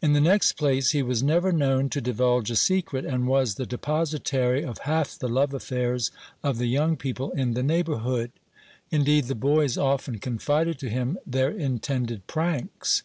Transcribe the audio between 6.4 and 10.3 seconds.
of the young people in the neighborhood; indeed, the boys often